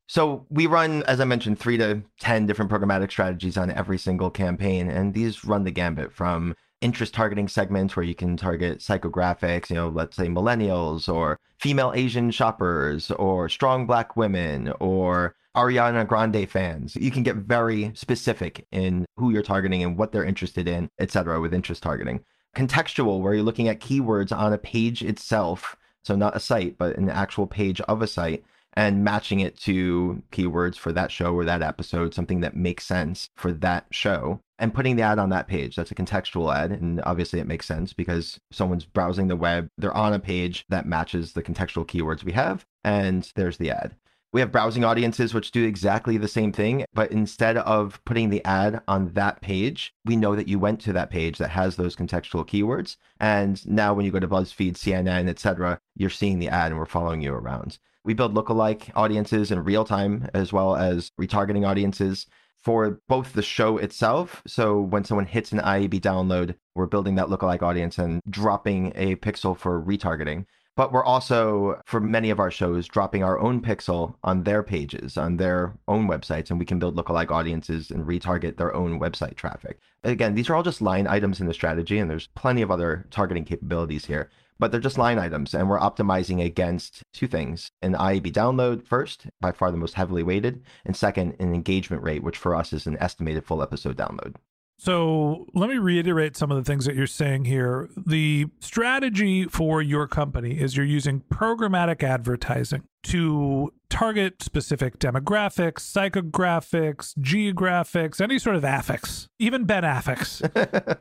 So 0.08 0.46
we 0.50 0.68
run, 0.68 1.02
as 1.04 1.22
I 1.22 1.24
mentioned, 1.24 1.60
three 1.60 1.78
to 1.78 2.04
10 2.20 2.46
different 2.46 2.70
programmatic 2.70 3.10
strategies 3.10 3.56
on 3.56 3.72
every 3.72 3.98
single 3.98 4.30
campaign. 4.30 4.90
And 4.90 5.13
these 5.13 5.46
run 5.46 5.63
the 5.63 5.72
gambit 5.72 6.12
from 6.12 6.54
interest 6.82 7.13
targeting 7.13 7.48
segments 7.48 7.96
where 7.96 8.04
you 8.04 8.13
can 8.13 8.36
target 8.36 8.80
psychographics, 8.80 9.70
you 9.70 9.78
know, 9.78 9.88
let's 9.88 10.18
say 10.18 10.28
millennials 10.28 11.08
or 11.08 11.40
female 11.58 11.94
Asian 11.96 12.32
shoppers 12.32 13.12
or 13.12 13.48
strong 13.48 13.88
black 13.88 14.18
women 14.18 14.74
or 14.82 15.38
Ariana 15.56 16.08
Grande 16.08 16.50
fans. 16.50 16.96
You 16.96 17.12
can 17.12 17.24
get 17.24 17.36
very 17.36 17.92
specific 17.96 18.66
in 18.72 19.06
who 19.18 19.32
you're 19.32 19.44
targeting 19.44 19.84
and 19.84 19.98
what 19.98 20.12
they're 20.12 20.24
interested 20.24 20.68
in, 20.68 20.90
etc. 21.00 21.40
with 21.40 21.54
interest 21.54 21.84
targeting. 21.84 22.22
Contextual, 22.56 23.22
where 23.22 23.34
you're 23.34 23.44
looking 23.44 23.68
at 23.68 23.80
keywords 23.80 24.36
on 24.36 24.54
a 24.54 24.58
page 24.58 25.04
itself, 25.04 25.76
so 26.04 26.16
not 26.16 26.36
a 26.36 26.40
site, 26.40 26.78
but 26.78 26.98
an 26.98 27.10
actual 27.10 27.48
page 27.48 27.82
of 27.82 28.02
a 28.02 28.08
site, 28.08 28.44
and 28.76 29.04
matching 29.04 29.40
it 29.40 29.58
to 29.60 30.22
keywords 30.32 30.76
for 30.76 30.92
that 30.92 31.12
show 31.12 31.34
or 31.34 31.46
that 31.46 31.62
episode, 31.62 32.14
something 32.14 32.42
that 32.42 32.56
makes 32.56 32.86
sense 32.86 33.30
for 33.36 33.52
that 33.52 33.86
show, 33.92 34.40
and 34.58 34.74
putting 34.74 34.96
the 34.96 35.04
ad 35.04 35.20
on 35.20 35.30
that 35.30 35.48
page. 35.48 35.76
That's 35.76 35.92
a 35.92 35.96
contextual 35.96 36.54
ad. 36.54 36.72
And 36.72 37.02
obviously, 37.06 37.40
it 37.40 37.48
makes 37.48 37.68
sense 37.68 37.94
because 37.94 38.40
someone's 38.52 38.86
browsing 38.86 39.28
the 39.28 39.36
web, 39.36 39.68
they're 39.78 39.96
on 39.96 40.14
a 40.14 40.20
page 40.20 40.66
that 40.70 40.88
matches 40.88 41.34
the 41.34 41.44
contextual 41.44 41.86
keywords 41.86 42.24
we 42.24 42.32
have, 42.32 42.66
and 42.84 43.32
there's 43.36 43.58
the 43.58 43.70
ad. 43.72 43.96
We 44.34 44.40
have 44.40 44.52
browsing 44.52 44.84
audiences 44.84 45.32
which 45.32 45.52
do 45.52 45.63
exactly 45.63 46.18
the 46.18 46.28
same 46.28 46.52
thing, 46.52 46.86
but 46.92 47.12
instead 47.12 47.56
of 47.58 48.04
putting 48.04 48.32
the 48.32 48.44
ad 48.44 48.82
on 48.88 49.13
that 49.13 49.42
page, 49.42 49.94
we 50.06 50.16
know 50.16 50.36
that 50.36 50.48
you 50.48 50.58
went 50.58 50.82
to 50.82 50.94
that 50.94 51.12
page 51.12 51.38
that 51.38 51.52
has 51.52 51.75
those 51.75 51.96
contextual 51.96 52.44
keywords. 52.44 52.98
And 53.20 53.63
now 53.68 53.94
when 53.94 54.06
you 54.06 54.12
go 54.12 54.20
to 54.20 54.28
BuzzFeed, 54.28 54.74
CNN, 54.74 55.30
etc., 55.30 55.80
you're 55.96 56.10
seeing 56.10 56.40
the 56.40 56.50
ad 56.50 56.72
and 56.72 56.80
we're 56.80 56.88
following 56.88 57.22
you 57.22 57.32
around. 57.32 57.78
We 58.04 58.16
build 58.16 58.34
lookalike 58.34 58.90
audiences 58.96 59.52
in 59.52 59.63
real 59.63 59.86
time 59.86 60.28
as 60.34 60.52
well 60.52 60.75
as 60.75 61.12
retargeting 61.22 61.68
audiences 61.68 62.25
for 62.58 63.02
both 63.08 63.34
the 63.34 63.44
show 63.44 63.78
itself. 63.78 64.42
So 64.48 64.82
when 64.82 65.04
someone 65.04 65.28
hits 65.28 65.52
an 65.52 65.60
IAB 65.60 66.02
download, 66.02 66.56
we're 66.74 66.88
building 66.88 67.13
that 67.16 67.28
lookalike 67.28 67.62
audience 67.62 68.00
and 68.00 68.20
dropping 68.28 68.94
a 68.96 69.16
pixel 69.18 69.56
for 69.56 69.80
retargeting. 69.80 70.46
But 70.75 70.92
we're 70.92 71.03
also, 71.03 71.82
for 71.86 72.00
many 72.00 72.32
of 72.32 72.39
our 72.39 72.50
shows, 72.50 72.88
dropping 72.88 73.24
our 73.24 73.39
own 73.39 73.62
pixel 73.62 74.15
on 74.24 74.44
their 74.44 74.63
pages, 74.63 75.18
on 75.18 75.38
their 75.38 75.75
own 75.88 76.08
websites, 76.08 76.50
and 76.50 76.58
we 76.58 76.65
can 76.65 76.80
build 76.80 76.96
lookalike 76.96 77.30
audiences 77.30 77.92
and 77.92 78.06
retarget 78.06 78.58
their 78.58 78.74
own 78.74 79.00
website 79.00 79.36
traffic. 79.36 79.80
Again, 80.03 80.34
these 80.34 80.50
are 80.50 80.56
all 80.56 80.63
just 80.63 80.82
line 80.82 81.06
items 81.06 81.39
in 81.39 81.46
the 81.46 81.53
strategy, 81.53 82.00
and 82.00 82.10
there's 82.10 82.27
plenty 82.36 82.63
of 82.63 82.72
other 82.72 83.06
targeting 83.12 83.46
capabilities 83.46 84.06
here 84.06 84.30
but 84.60 84.72
they're 84.72 84.80
just 84.80 84.98
line 84.98 85.20
items 85.20 85.53
and 85.53 85.70
we're 85.70 85.80
optimizing 85.80 86.42
against 86.42 87.03
two 87.12 87.27
things 87.27 87.72
an 87.82 87.94
IAB 87.96 88.32
download 88.32 88.86
first, 88.86 89.27
by 89.42 89.51
far 89.51 89.72
the 89.72 89.77
most 89.77 89.96
heavily 89.96 90.24
weighted, 90.24 90.63
and 90.86 90.96
second, 90.96 91.36
an 91.39 91.53
engagement 91.53 92.01
rate, 92.01 92.24
which 92.24 92.38
for 92.38 92.56
us 92.56 92.72
is 92.72 92.88
an 92.88 92.98
estimated 93.00 93.46
full 93.46 93.62
episode 93.62 93.98
download. 93.98 94.36
So 94.84 95.48
let 95.54 95.70
me 95.70 95.78
reiterate 95.78 96.36
some 96.36 96.52
of 96.52 96.58
the 96.58 96.70
things 96.70 96.84
that 96.84 96.94
you're 96.94 97.08
saying 97.08 97.46
here. 97.46 97.90
The 97.96 98.48
strategy 98.60 99.46
for 99.46 99.82
your 99.82 100.10
company 100.10 100.60
is 100.60 100.75
you're 100.75 100.86
using 100.86 101.22
programmatic 101.32 102.04
advertising 102.04 102.84
to 103.04 103.72
target 103.90 104.44
specific 104.44 105.00
demographics, 105.00 105.80
psychographics, 105.80 107.18
geographics, 107.18 108.20
any 108.20 108.38
sort 108.38 108.58
of 108.58 108.66
affix, 108.66 109.30
even 109.40 109.63
Ben 109.63 109.84
Affix. 109.84 110.42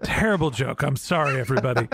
Terrible 0.04 0.52
joke. 0.52 0.84
I'm 0.84 0.94
sorry, 0.94 1.40
everybody. 1.40 1.88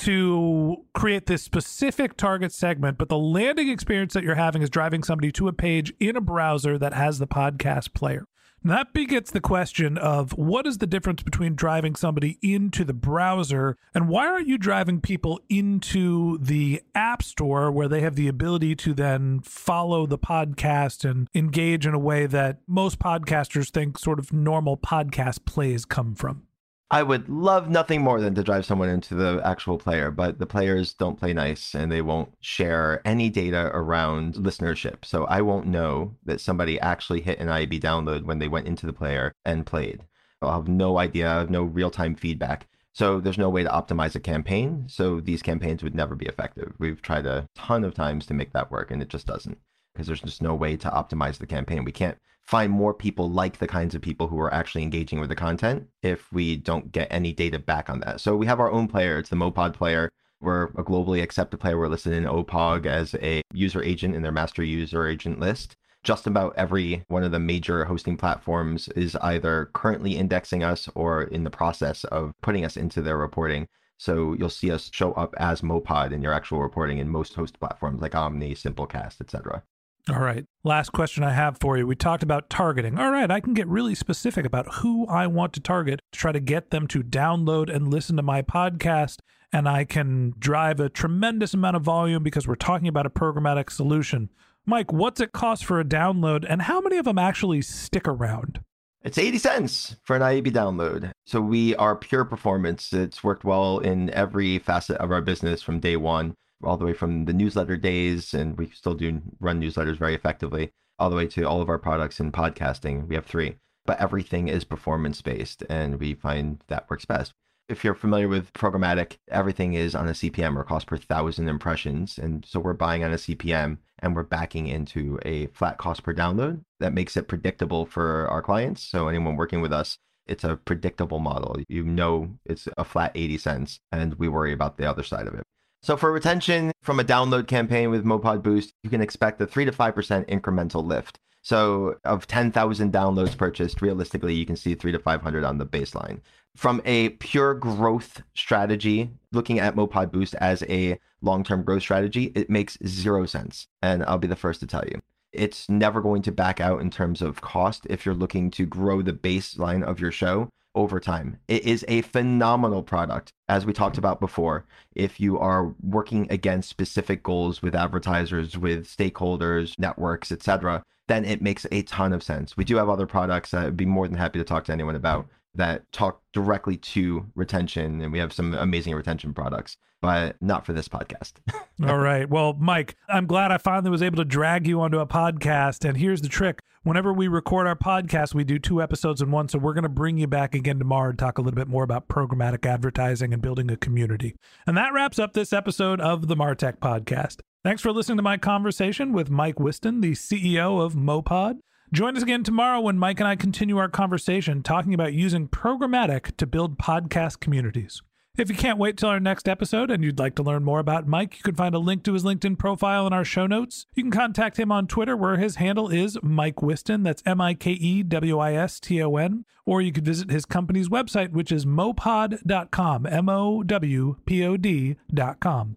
to 0.00 0.84
create 0.92 1.24
this 1.24 1.42
specific 1.42 2.18
target 2.18 2.52
segment, 2.52 2.98
but 2.98 3.08
the 3.08 3.18
landing 3.18 3.70
experience 3.70 4.12
that 4.12 4.24
you're 4.24 4.34
having 4.34 4.60
is 4.60 4.68
driving 4.68 5.02
somebody 5.02 5.32
to 5.32 5.48
a 5.48 5.54
page 5.54 5.90
in 5.98 6.16
a 6.16 6.20
browser 6.20 6.76
that 6.76 6.92
has 6.92 7.18
the 7.18 7.26
podcast 7.26 7.94
player. 7.94 8.26
That 8.62 8.92
begets 8.92 9.30
the 9.30 9.40
question 9.40 9.96
of 9.96 10.32
what 10.32 10.66
is 10.66 10.78
the 10.78 10.86
difference 10.86 11.22
between 11.22 11.54
driving 11.54 11.96
somebody 11.96 12.38
into 12.42 12.84
the 12.84 12.92
browser 12.92 13.78
and 13.94 14.06
why 14.06 14.26
aren't 14.26 14.48
you 14.48 14.58
driving 14.58 15.00
people 15.00 15.40
into 15.48 16.36
the 16.38 16.82
app 16.94 17.22
store 17.22 17.72
where 17.72 17.88
they 17.88 18.02
have 18.02 18.16
the 18.16 18.28
ability 18.28 18.76
to 18.76 18.92
then 18.92 19.40
follow 19.40 20.06
the 20.06 20.18
podcast 20.18 21.08
and 21.08 21.28
engage 21.34 21.86
in 21.86 21.94
a 21.94 21.98
way 21.98 22.26
that 22.26 22.58
most 22.66 22.98
podcasters 22.98 23.70
think 23.70 23.98
sort 23.98 24.18
of 24.18 24.30
normal 24.30 24.76
podcast 24.76 25.46
plays 25.46 25.86
come 25.86 26.14
from? 26.14 26.42
I 26.92 27.04
would 27.04 27.28
love 27.28 27.70
nothing 27.70 28.02
more 28.02 28.20
than 28.20 28.34
to 28.34 28.42
drive 28.42 28.66
someone 28.66 28.88
into 28.88 29.14
the 29.14 29.40
actual 29.44 29.78
player, 29.78 30.10
but 30.10 30.40
the 30.40 30.46
players 30.46 30.92
don't 30.92 31.18
play 31.18 31.32
nice 31.32 31.72
and 31.72 31.90
they 31.90 32.02
won't 32.02 32.34
share 32.40 33.00
any 33.04 33.30
data 33.30 33.70
around 33.72 34.34
listenership. 34.34 35.04
So 35.04 35.24
I 35.26 35.40
won't 35.40 35.68
know 35.68 36.16
that 36.24 36.40
somebody 36.40 36.80
actually 36.80 37.20
hit 37.20 37.38
an 37.38 37.46
IAB 37.46 37.80
download 37.80 38.24
when 38.24 38.40
they 38.40 38.48
went 38.48 38.66
into 38.66 38.86
the 38.86 38.92
player 38.92 39.32
and 39.44 39.64
played. 39.64 40.02
I'll 40.42 40.52
have 40.52 40.66
no 40.66 40.98
idea, 40.98 41.30
I 41.30 41.34
have 41.38 41.50
no 41.50 41.62
real 41.62 41.92
time 41.92 42.16
feedback. 42.16 42.66
So 42.92 43.20
there's 43.20 43.38
no 43.38 43.50
way 43.50 43.62
to 43.62 43.70
optimize 43.70 44.16
a 44.16 44.20
campaign. 44.20 44.86
So 44.88 45.20
these 45.20 45.42
campaigns 45.42 45.84
would 45.84 45.94
never 45.94 46.16
be 46.16 46.26
effective. 46.26 46.72
We've 46.80 47.00
tried 47.00 47.24
a 47.24 47.46
ton 47.54 47.84
of 47.84 47.94
times 47.94 48.26
to 48.26 48.34
make 48.34 48.52
that 48.52 48.72
work 48.72 48.90
and 48.90 49.00
it 49.00 49.08
just 49.08 49.28
doesn't 49.28 49.58
because 49.92 50.08
there's 50.08 50.22
just 50.22 50.42
no 50.42 50.56
way 50.56 50.76
to 50.78 50.90
optimize 50.90 51.38
the 51.38 51.46
campaign. 51.46 51.84
We 51.84 51.92
can't 51.92 52.18
find 52.50 52.72
more 52.72 52.92
people 52.92 53.30
like 53.30 53.58
the 53.58 53.66
kinds 53.68 53.94
of 53.94 54.02
people 54.02 54.26
who 54.26 54.40
are 54.40 54.52
actually 54.52 54.82
engaging 54.82 55.20
with 55.20 55.28
the 55.28 55.36
content 55.36 55.86
if 56.02 56.32
we 56.32 56.56
don't 56.56 56.90
get 56.90 57.06
any 57.08 57.32
data 57.32 57.60
back 57.60 57.88
on 57.88 58.00
that. 58.00 58.20
So 58.20 58.36
we 58.36 58.44
have 58.46 58.58
our 58.58 58.72
own 58.72 58.88
player. 58.88 59.20
It's 59.20 59.30
the 59.30 59.36
mowPod 59.36 59.72
player. 59.72 60.10
We're 60.40 60.64
a 60.64 60.82
globally 60.82 61.22
accepted 61.22 61.60
player. 61.60 61.78
We're 61.78 61.86
listed 61.86 62.12
in 62.12 62.24
OPAWG 62.24 62.86
as 62.86 63.14
a 63.22 63.42
user 63.54 63.84
agent 63.84 64.16
in 64.16 64.22
their 64.22 64.32
master 64.32 64.64
user 64.64 65.06
agent 65.06 65.38
list. 65.38 65.76
Just 66.02 66.26
about 66.26 66.52
every 66.56 67.04
one 67.06 67.22
of 67.22 67.30
the 67.30 67.38
major 67.38 67.84
hosting 67.84 68.16
platforms 68.16 68.88
is 68.96 69.14
either 69.22 69.70
currently 69.72 70.16
indexing 70.16 70.64
us 70.64 70.88
or 70.96 71.22
in 71.22 71.44
the 71.44 71.50
process 71.50 72.02
of 72.04 72.32
putting 72.42 72.64
us 72.64 72.76
into 72.76 73.00
their 73.00 73.16
reporting. 73.16 73.68
So 73.98 74.32
you'll 74.32 74.48
see 74.48 74.72
us 74.72 74.90
show 74.92 75.12
up 75.12 75.34
as 75.38 75.60
mowPod 75.60 76.10
in 76.10 76.20
your 76.20 76.32
actual 76.32 76.62
reporting 76.62 76.98
in 76.98 77.08
most 77.08 77.34
host 77.34 77.60
platforms 77.60 78.02
like 78.02 78.12
Omny, 78.12 78.58
Simplecast, 78.58 79.20
etc. 79.20 79.62
All 80.08 80.20
right. 80.20 80.46
Last 80.64 80.92
question 80.92 81.22
I 81.22 81.32
have 81.32 81.58
for 81.58 81.76
you. 81.76 81.86
We 81.86 81.94
talked 81.94 82.22
about 82.22 82.48
targeting. 82.48 82.98
All 82.98 83.10
right. 83.10 83.30
I 83.30 83.40
can 83.40 83.54
get 83.54 83.68
really 83.68 83.94
specific 83.94 84.46
about 84.46 84.76
who 84.76 85.06
I 85.06 85.26
want 85.26 85.52
to 85.54 85.60
target 85.60 86.00
to 86.12 86.18
try 86.18 86.32
to 86.32 86.40
get 86.40 86.70
them 86.70 86.86
to 86.88 87.02
download 87.02 87.74
and 87.74 87.92
listen 87.92 88.16
to 88.16 88.22
my 88.22 88.42
podcast. 88.42 89.18
And 89.52 89.68
I 89.68 89.84
can 89.84 90.34
drive 90.38 90.80
a 90.80 90.88
tremendous 90.88 91.54
amount 91.54 91.76
of 91.76 91.82
volume 91.82 92.22
because 92.22 92.48
we're 92.48 92.54
talking 92.54 92.88
about 92.88 93.06
a 93.06 93.10
programmatic 93.10 93.70
solution. 93.70 94.30
Mike, 94.64 94.92
what's 94.92 95.20
it 95.20 95.32
cost 95.32 95.64
for 95.64 95.80
a 95.80 95.84
download 95.84 96.46
and 96.48 96.62
how 96.62 96.80
many 96.80 96.96
of 96.96 97.04
them 97.04 97.18
actually 97.18 97.62
stick 97.62 98.06
around? 98.06 98.60
It's 99.02 99.18
80 99.18 99.38
cents 99.38 99.96
for 100.04 100.14
an 100.14 100.22
IAB 100.22 100.48
download. 100.52 101.12
So 101.24 101.40
we 101.40 101.74
are 101.76 101.96
pure 101.96 102.24
performance. 102.24 102.92
It's 102.92 103.24
worked 103.24 103.44
well 103.44 103.78
in 103.78 104.10
every 104.10 104.58
facet 104.58 104.98
of 104.98 105.10
our 105.10 105.22
business 105.22 105.62
from 105.62 105.80
day 105.80 105.96
one 105.96 106.34
all 106.62 106.76
the 106.76 106.84
way 106.84 106.92
from 106.92 107.24
the 107.24 107.32
newsletter 107.32 107.76
days, 107.76 108.34
and 108.34 108.58
we 108.58 108.68
still 108.70 108.94
do 108.94 109.20
run 109.40 109.60
newsletters 109.60 109.98
very 109.98 110.14
effectively, 110.14 110.72
all 110.98 111.10
the 111.10 111.16
way 111.16 111.26
to 111.26 111.44
all 111.44 111.62
of 111.62 111.68
our 111.68 111.78
products 111.78 112.20
in 112.20 112.32
podcasting. 112.32 113.06
We 113.08 113.14
have 113.14 113.26
three, 113.26 113.56
but 113.86 114.00
everything 114.00 114.48
is 114.48 114.64
performance 114.64 115.22
based, 115.22 115.62
and 115.68 115.98
we 115.98 116.14
find 116.14 116.62
that 116.68 116.88
works 116.90 117.04
best. 117.04 117.32
If 117.68 117.84
you're 117.84 117.94
familiar 117.94 118.26
with 118.26 118.52
programmatic, 118.52 119.18
everything 119.30 119.74
is 119.74 119.94
on 119.94 120.08
a 120.08 120.12
CPM 120.12 120.56
or 120.56 120.64
cost 120.64 120.88
per 120.88 120.96
thousand 120.96 121.48
impressions. 121.48 122.18
And 122.18 122.44
so 122.44 122.58
we're 122.58 122.72
buying 122.72 123.04
on 123.04 123.12
a 123.12 123.16
CPM 123.16 123.78
and 124.00 124.16
we're 124.16 124.24
backing 124.24 124.66
into 124.66 125.20
a 125.24 125.46
flat 125.48 125.78
cost 125.78 126.02
per 126.02 126.12
download 126.12 126.64
that 126.80 126.92
makes 126.92 127.16
it 127.16 127.28
predictable 127.28 127.86
for 127.86 128.26
our 128.26 128.42
clients. 128.42 128.82
So 128.82 129.06
anyone 129.06 129.36
working 129.36 129.60
with 129.60 129.72
us, 129.72 129.98
it's 130.26 130.42
a 130.42 130.56
predictable 130.56 131.20
model. 131.20 131.56
You 131.68 131.84
know 131.84 132.30
it's 132.44 132.66
a 132.76 132.84
flat 132.84 133.12
80 133.14 133.38
cents, 133.38 133.80
and 133.92 134.14
we 134.14 134.28
worry 134.28 134.52
about 134.52 134.76
the 134.76 134.90
other 134.90 135.04
side 135.04 135.28
of 135.28 135.34
it. 135.34 135.44
So 135.82 135.96
for 135.96 136.12
retention 136.12 136.72
from 136.82 137.00
a 137.00 137.04
download 137.04 137.46
campaign 137.46 137.90
with 137.90 138.04
mowPod 138.04 138.42
Boost, 138.42 138.74
you 138.82 138.90
can 138.90 139.00
expect 139.00 139.40
a 139.40 139.46
3 139.46 139.64
to 139.64 139.72
5% 139.72 140.28
incremental 140.28 140.84
lift. 140.84 141.18
So 141.42 141.96
of 142.04 142.26
10,000 142.26 142.92
downloads 142.92 143.36
purchased, 143.36 143.80
realistically, 143.80 144.34
you 144.34 144.44
can 144.44 144.56
see 144.56 144.74
3 144.74 144.92
to 144.92 144.98
500 144.98 145.42
on 145.42 145.56
the 145.56 145.64
baseline. 145.64 146.20
From 146.54 146.82
a 146.84 147.10
pure 147.10 147.54
growth 147.54 148.22
strategy, 148.34 149.10
looking 149.32 149.58
at 149.58 149.74
mowPod 149.74 150.12
Boost 150.12 150.34
as 150.34 150.62
a 150.68 150.98
long-term 151.22 151.62
growth 151.62 151.82
strategy, 151.82 152.32
it 152.34 152.50
makes 152.50 152.76
zero 152.86 153.24
sense. 153.24 153.66
And 153.80 154.04
I'll 154.04 154.18
be 154.18 154.28
the 154.28 154.36
first 154.36 154.60
to 154.60 154.66
tell 154.66 154.84
you. 154.86 155.00
It's 155.32 155.68
never 155.70 156.02
going 156.02 156.20
to 156.22 156.32
back 156.32 156.60
out 156.60 156.82
in 156.82 156.90
terms 156.90 157.22
of 157.22 157.40
cost 157.40 157.86
if 157.88 158.04
you're 158.04 158.14
looking 158.14 158.50
to 158.50 158.66
grow 158.66 159.00
the 159.00 159.12
baseline 159.12 159.82
of 159.82 160.00
your 160.00 160.10
show 160.10 160.50
over 160.74 161.00
time. 161.00 161.38
It 161.48 161.64
is 161.64 161.84
a 161.88 162.02
phenomenal 162.02 162.82
product, 162.82 163.32
as 163.48 163.66
we 163.66 163.72
talked 163.72 163.98
about 163.98 164.20
before. 164.20 164.64
If 164.94 165.20
you 165.20 165.38
are 165.38 165.74
working 165.82 166.26
against 166.30 166.70
specific 166.70 167.22
goals 167.22 167.62
with 167.62 167.74
advertisers, 167.74 168.56
with 168.56 168.86
stakeholders, 168.86 169.78
networks, 169.78 170.30
etc., 170.30 170.82
then 171.08 171.24
it 171.24 171.42
makes 171.42 171.66
a 171.72 171.82
ton 171.82 172.12
of 172.12 172.22
sense. 172.22 172.56
We 172.56 172.64
do 172.64 172.76
have 172.76 172.88
other 172.88 173.06
products 173.06 173.50
that 173.50 173.64
I'd 173.66 173.76
be 173.76 173.84
more 173.84 174.06
than 174.06 174.16
happy 174.16 174.38
to 174.38 174.44
talk 174.44 174.64
to 174.66 174.72
anyone 174.72 174.94
about 174.94 175.26
that 175.54 175.90
talk 175.92 176.22
directly 176.32 176.76
to 176.76 177.26
retention, 177.34 178.00
and 178.00 178.12
we 178.12 178.18
have 178.18 178.32
some 178.32 178.54
amazing 178.54 178.94
retention 178.94 179.34
products 179.34 179.76
but 180.00 180.36
not 180.40 180.64
for 180.64 180.72
this 180.72 180.88
podcast. 180.88 181.34
All 181.86 181.98
right. 181.98 182.28
Well, 182.28 182.54
Mike, 182.54 182.96
I'm 183.08 183.26
glad 183.26 183.52
I 183.52 183.58
finally 183.58 183.90
was 183.90 184.02
able 184.02 184.16
to 184.16 184.24
drag 184.24 184.66
you 184.66 184.80
onto 184.80 184.98
a 184.98 185.06
podcast. 185.06 185.86
And 185.86 185.96
here's 185.96 186.22
the 186.22 186.28
trick 186.28 186.60
whenever 186.82 187.12
we 187.12 187.28
record 187.28 187.66
our 187.66 187.76
podcast, 187.76 188.34
we 188.34 188.44
do 188.44 188.58
two 188.58 188.82
episodes 188.82 189.20
in 189.20 189.30
one. 189.30 189.48
So 189.48 189.58
we're 189.58 189.74
going 189.74 189.82
to 189.82 189.88
bring 189.88 190.16
you 190.16 190.26
back 190.26 190.54
again 190.54 190.78
tomorrow 190.78 191.10
and 191.10 191.18
talk 191.18 191.38
a 191.38 191.42
little 191.42 191.56
bit 191.56 191.68
more 191.68 191.84
about 191.84 192.08
programmatic 192.08 192.64
advertising 192.66 193.32
and 193.32 193.42
building 193.42 193.70
a 193.70 193.76
community. 193.76 194.34
And 194.66 194.76
that 194.76 194.92
wraps 194.92 195.18
up 195.18 195.34
this 195.34 195.52
episode 195.52 196.00
of 196.00 196.28
the 196.28 196.36
Martech 196.36 196.78
podcast. 196.78 197.40
Thanks 197.62 197.82
for 197.82 197.92
listening 197.92 198.16
to 198.16 198.22
my 198.22 198.38
conversation 198.38 199.12
with 199.12 199.28
Mike 199.28 199.60
Wiston, 199.60 200.00
the 200.00 200.12
CEO 200.12 200.82
of 200.82 200.94
mowPod. 200.94 201.58
Join 201.92 202.16
us 202.16 202.22
again 202.22 202.44
tomorrow 202.44 202.80
when 202.80 202.98
Mike 202.98 203.18
and 203.18 203.26
I 203.26 203.34
continue 203.34 203.76
our 203.78 203.88
conversation 203.88 204.62
talking 204.62 204.94
about 204.94 205.12
using 205.12 205.48
programmatic 205.48 206.36
to 206.36 206.46
build 206.46 206.78
podcast 206.78 207.40
communities. 207.40 208.00
If 208.38 208.48
you 208.48 208.54
can't 208.54 208.78
wait 208.78 208.96
till 208.96 209.08
our 209.08 209.18
next 209.18 209.48
episode 209.48 209.90
and 209.90 210.04
you'd 210.04 210.20
like 210.20 210.36
to 210.36 210.42
learn 210.44 210.62
more 210.62 210.78
about 210.78 211.08
Mike, 211.08 211.38
you 211.38 211.42
can 211.42 211.56
find 211.56 211.74
a 211.74 211.80
link 211.80 212.04
to 212.04 212.12
his 212.12 212.22
LinkedIn 212.22 212.58
profile 212.58 213.08
in 213.08 213.12
our 213.12 213.24
show 213.24 213.48
notes. 213.48 213.86
You 213.96 214.04
can 214.04 214.12
contact 214.12 214.56
him 214.56 214.70
on 214.70 214.86
Twitter, 214.86 215.16
where 215.16 215.36
his 215.36 215.56
handle 215.56 215.88
is 215.88 216.16
Mike 216.22 216.62
Wiston. 216.62 217.02
That's 217.02 217.24
M 217.26 217.40
I 217.40 217.54
K 217.54 217.72
E 217.72 218.04
W 218.04 218.38
I 218.38 218.52
S 218.54 218.78
T 218.78 219.02
O 219.02 219.16
N. 219.16 219.44
Or 219.66 219.82
you 219.82 219.90
could 219.90 220.04
visit 220.04 220.30
his 220.30 220.46
company's 220.46 220.88
website, 220.88 221.32
which 221.32 221.50
is 221.50 221.66
mowpod.com, 221.66 223.04
M 223.04 223.28
O 223.28 223.64
W 223.64 224.16
P 224.24 224.44
O 224.44 224.56
D.com. 224.56 225.76